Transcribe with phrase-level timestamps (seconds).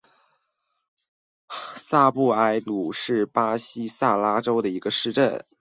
[1.75, 5.45] 萨布埃鲁是巴西塞阿拉州的一个市镇。